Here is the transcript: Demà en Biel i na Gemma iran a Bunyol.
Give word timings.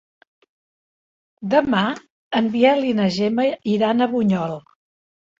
Demà 1.51 1.81
en 2.39 2.47
Biel 2.55 2.81
i 2.93 2.95
na 3.01 3.05
Gemma 3.17 3.45
iran 3.75 4.01
a 4.01 4.09
Bunyol. 4.15 4.57